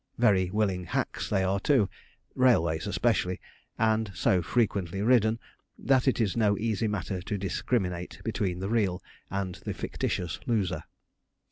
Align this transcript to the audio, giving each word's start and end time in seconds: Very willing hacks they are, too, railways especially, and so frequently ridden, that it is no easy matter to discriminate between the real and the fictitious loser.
Very 0.17 0.49
willing 0.49 0.85
hacks 0.85 1.29
they 1.29 1.43
are, 1.43 1.59
too, 1.59 1.87
railways 2.33 2.87
especially, 2.87 3.39
and 3.77 4.11
so 4.15 4.41
frequently 4.41 5.03
ridden, 5.03 5.37
that 5.77 6.07
it 6.07 6.19
is 6.19 6.35
no 6.35 6.57
easy 6.57 6.87
matter 6.87 7.21
to 7.21 7.37
discriminate 7.37 8.19
between 8.25 8.57
the 8.61 8.69
real 8.71 9.03
and 9.29 9.53
the 9.63 9.75
fictitious 9.75 10.39
loser. 10.47 10.85